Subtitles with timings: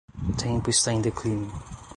[0.35, 1.53] Tempo está em declínio